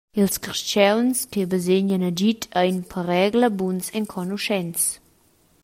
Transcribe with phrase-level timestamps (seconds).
[0.21, 4.81] Ils carstgauns che basegnan agid ein per regla buns enconuschents.